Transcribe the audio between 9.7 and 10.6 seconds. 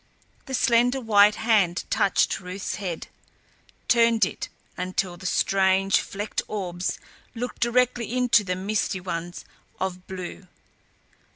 of blue.